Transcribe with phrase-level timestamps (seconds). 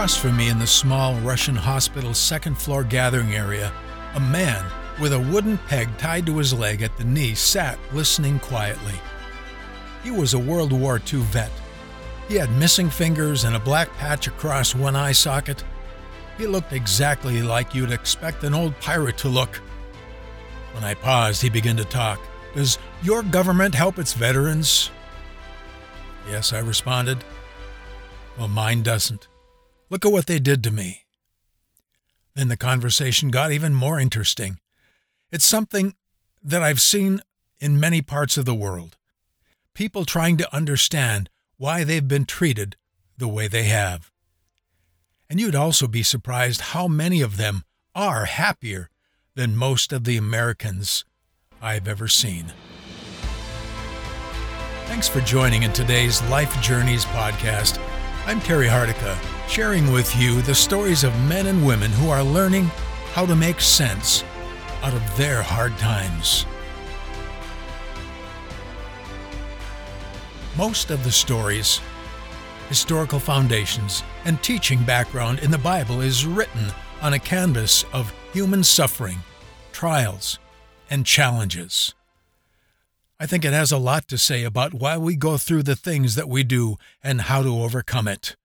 [0.00, 3.70] Across from me in the small Russian hospital's second floor gathering area,
[4.14, 4.64] a man
[4.98, 8.94] with a wooden peg tied to his leg at the knee sat listening quietly.
[10.02, 11.50] He was a World War II vet.
[12.28, 15.62] He had missing fingers and a black patch across one eye socket.
[16.38, 19.56] He looked exactly like you'd expect an old pirate to look.
[20.72, 22.18] When I paused, he began to talk.
[22.54, 24.90] Does your government help its veterans?
[26.26, 27.22] Yes, I responded.
[28.38, 29.28] Well, mine doesn't.
[29.90, 31.04] Look at what they did to me.
[32.34, 34.60] Then the conversation got even more interesting.
[35.32, 35.94] It's something
[36.42, 37.20] that I've seen
[37.58, 38.96] in many parts of the world.
[39.74, 42.76] People trying to understand why they've been treated
[43.18, 44.10] the way they have.
[45.28, 47.64] And you'd also be surprised how many of them
[47.94, 48.90] are happier
[49.34, 51.04] than most of the Americans
[51.60, 52.52] I've ever seen.
[54.86, 57.80] Thanks for joining in today's Life Journeys podcast.
[58.26, 59.16] I'm Terry Hardica,
[59.50, 62.66] sharing with you the stories of men and women who are learning
[63.14, 64.22] how to make sense
[64.80, 66.46] out of their hard times.
[70.56, 71.80] Most of the stories,
[72.68, 76.68] historical foundations, and teaching background in the Bible is written
[77.02, 79.18] on a canvas of human suffering,
[79.72, 80.38] trials,
[80.88, 81.92] and challenges.
[83.18, 86.14] I think it has a lot to say about why we go through the things
[86.14, 88.36] that we do and how to overcome it.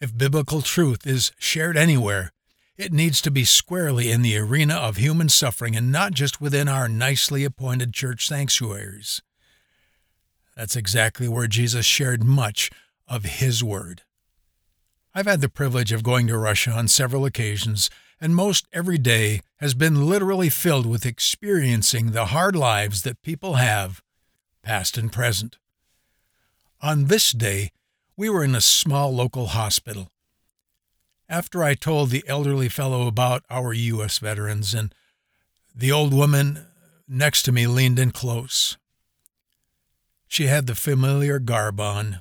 [0.00, 2.32] If biblical truth is shared anywhere,
[2.78, 6.68] it needs to be squarely in the arena of human suffering and not just within
[6.68, 9.20] our nicely appointed church sanctuaries.
[10.56, 12.70] That's exactly where Jesus shared much
[13.06, 14.02] of his word.
[15.14, 19.42] I've had the privilege of going to Russia on several occasions, and most every day
[19.58, 24.02] has been literally filled with experiencing the hard lives that people have,
[24.62, 25.58] past and present.
[26.80, 27.72] On this day,
[28.20, 30.10] we were in a small local hospital.
[31.26, 34.18] After I told the elderly fellow about our U.S.
[34.18, 34.94] veterans, and
[35.74, 36.66] the old woman
[37.08, 38.76] next to me leaned in close.
[40.28, 42.20] She had the familiar garb on,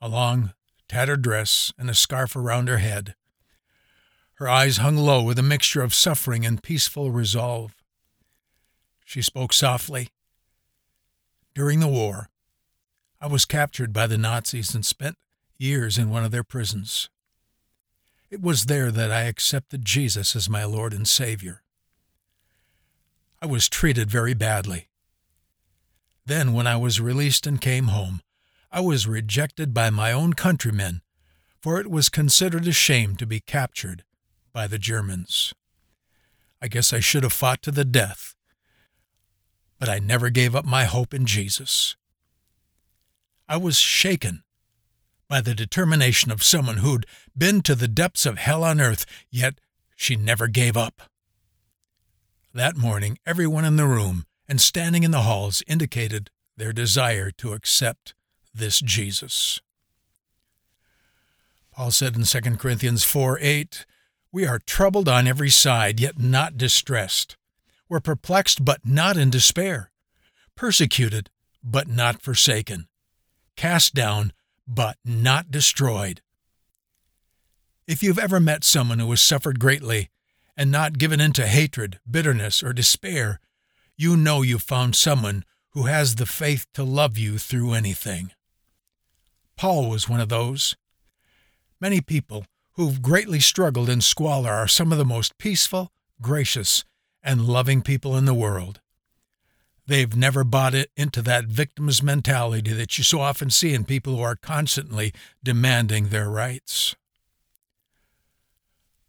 [0.00, 0.54] a long,
[0.88, 3.14] tattered dress, and a scarf around her head.
[4.34, 7.76] Her eyes hung low with a mixture of suffering and peaceful resolve.
[9.04, 10.08] She spoke softly.
[11.54, 12.28] During the war,
[13.20, 15.18] I was captured by the Nazis and spent
[15.58, 17.10] years in one of their prisons.
[18.30, 21.62] It was there that I accepted Jesus as my Lord and Savior.
[23.42, 24.88] I was treated very badly.
[26.24, 28.20] Then, when I was released and came home,
[28.72, 31.02] I was rejected by my own countrymen,
[31.60, 34.04] for it was considered a shame to be captured
[34.52, 35.52] by the Germans.
[36.62, 38.34] I guess I should have fought to the death,
[39.78, 41.96] but I never gave up my hope in Jesus.
[43.50, 44.44] I was shaken
[45.28, 47.04] by the determination of someone who'd
[47.36, 49.60] been to the depths of hell on earth, yet
[49.96, 51.02] she never gave up.
[52.54, 57.52] That morning, everyone in the room and standing in the halls indicated their desire to
[57.52, 58.14] accept
[58.54, 59.60] this Jesus.
[61.72, 63.84] Paul said in 2 Corinthians 4 8,
[64.30, 67.36] We are troubled on every side, yet not distressed.
[67.88, 69.90] We're perplexed, but not in despair.
[70.54, 71.30] Persecuted,
[71.64, 72.86] but not forsaken.
[73.56, 74.32] Cast down,
[74.66, 76.22] but not destroyed.
[77.86, 80.10] If you've ever met someone who has suffered greatly
[80.56, 83.40] and not given in to hatred, bitterness, or despair,
[83.96, 88.32] you know you've found someone who has the faith to love you through anything.
[89.56, 90.76] Paul was one of those.
[91.80, 96.84] Many people who've greatly struggled in squalor are some of the most peaceful, gracious,
[97.22, 98.79] and loving people in the world.
[99.86, 104.16] They've never bought it into that victim's mentality that you so often see in people
[104.16, 106.94] who are constantly demanding their rights.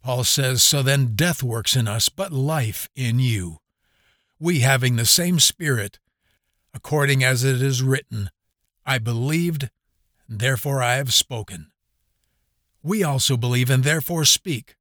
[0.02, 3.58] Paul says, So then death works in us, but life in you.
[4.40, 6.00] We, having the same Spirit,
[6.74, 8.30] according as it is written,
[8.84, 9.70] I believed,
[10.28, 11.70] therefore I have spoken.
[12.82, 14.74] We also believe and therefore speak.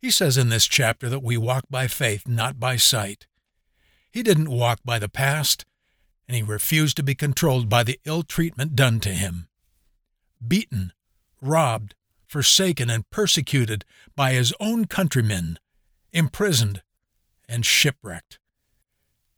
[0.00, 3.26] He says in this chapter that we walk by faith, not by sight.
[4.14, 5.64] He didn't walk by the past,
[6.28, 9.48] and he refused to be controlled by the ill treatment done to him.
[10.46, 10.92] Beaten,
[11.42, 13.84] robbed, forsaken, and persecuted
[14.14, 15.58] by his own countrymen,
[16.12, 16.80] imprisoned,
[17.48, 18.38] and shipwrecked.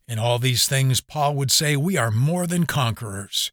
[0.07, 3.51] In all these things, Paul would say, we are more than conquerors.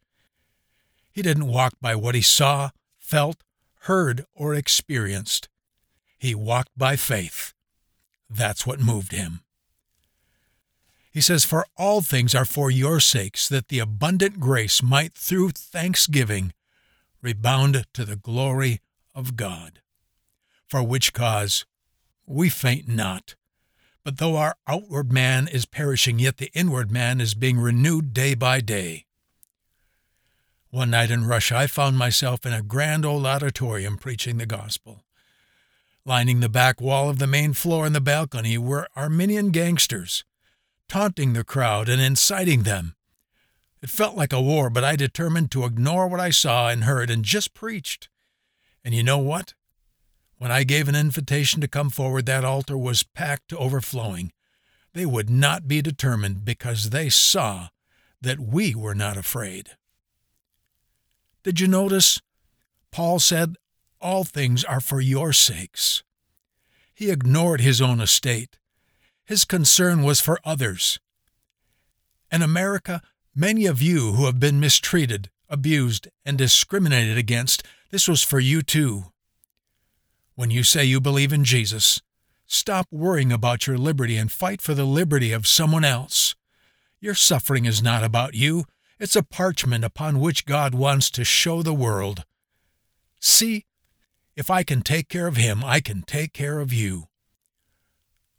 [1.10, 2.68] He didn't walk by what he saw,
[2.98, 3.38] felt,
[3.84, 5.48] heard, or experienced.
[6.18, 7.54] He walked by faith.
[8.28, 9.43] That's what moved him.
[11.14, 15.50] He says, For all things are for your sakes, that the abundant grace might, through
[15.50, 16.52] thanksgiving,
[17.22, 18.80] rebound to the glory
[19.14, 19.80] of God,
[20.66, 21.66] for which cause
[22.26, 23.36] we faint not.
[24.02, 28.34] But though our outward man is perishing, yet the inward man is being renewed day
[28.34, 29.06] by day.
[30.70, 35.04] One night in Russia, I found myself in a grand old auditorium preaching the gospel.
[36.04, 40.24] Lining the back wall of the main floor and the balcony were Armenian gangsters,
[40.94, 42.94] taunting the crowd and inciting them.
[43.82, 47.10] It felt like a war, but I determined to ignore what I saw and heard
[47.10, 48.08] and just preached.
[48.84, 49.54] And you know what?
[50.38, 54.30] When I gave an invitation to come forward, that altar was packed to overflowing.
[54.92, 57.70] They would not be determined because they saw
[58.20, 59.70] that we were not afraid.
[61.42, 62.20] Did you notice?
[62.92, 63.56] Paul said,
[64.00, 66.04] All things are for your sakes.
[66.94, 68.58] He ignored his own estate.
[69.24, 70.98] His concern was for others.
[72.30, 73.00] In America,
[73.34, 78.60] many of you who have been mistreated, abused, and discriminated against, this was for you
[78.60, 79.04] too.
[80.34, 82.02] When you say you believe in Jesus,
[82.46, 86.34] stop worrying about your liberty and fight for the liberty of someone else.
[87.00, 88.64] Your suffering is not about you,
[88.98, 92.24] it's a parchment upon which God wants to show the world.
[93.20, 93.64] See,
[94.36, 97.04] if I can take care of him, I can take care of you.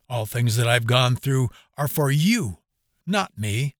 [0.09, 2.59] All things that I've gone through are for you,
[3.07, 3.75] not me.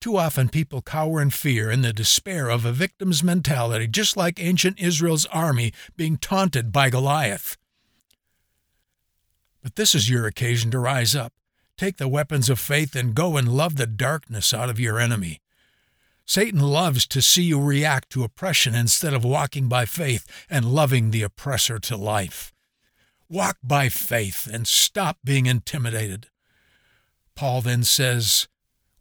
[0.00, 4.38] Too often people cower in fear in the despair of a victim's mentality, just like
[4.38, 7.56] ancient Israel's army being taunted by Goliath.
[9.62, 11.32] But this is your occasion to rise up,
[11.76, 15.40] take the weapons of faith, and go and love the darkness out of your enemy.
[16.24, 21.10] Satan loves to see you react to oppression instead of walking by faith and loving
[21.10, 22.52] the oppressor to life.
[23.28, 26.28] Walk by faith and stop being intimidated.
[27.34, 28.46] Paul then says,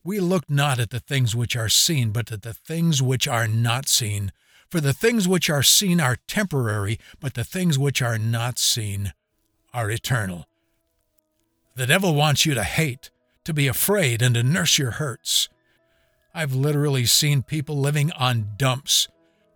[0.03, 3.47] we look not at the things which are seen, but at the things which are
[3.47, 4.31] not seen.
[4.69, 9.13] For the things which are seen are temporary, but the things which are not seen
[9.73, 10.45] are eternal.
[11.75, 13.09] The devil wants you to hate,
[13.45, 15.49] to be afraid, and to nurse your hurts.
[16.33, 19.07] I've literally seen people living on dumps,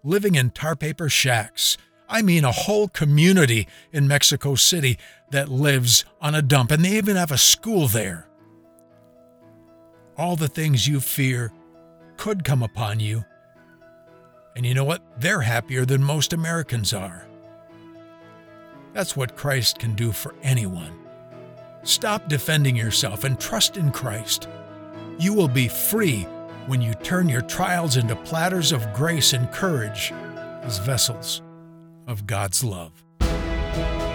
[0.04, 1.78] living in tar paper shacks.
[2.10, 4.98] I mean, a whole community in Mexico City
[5.30, 8.30] that lives on a dump, and they even have a school there
[10.20, 11.50] all the things you fear
[12.18, 13.24] could come upon you.
[14.54, 15.02] And you know what?
[15.18, 17.26] They're happier than most Americans are.
[18.92, 20.92] That's what Christ can do for anyone.
[21.84, 24.50] Stop defending yourself and trust in Christ.
[25.18, 26.24] You will be free
[26.68, 30.12] when you turn your trials into platters of grace and courage
[30.64, 31.42] as vessels
[32.10, 34.09] of God's love.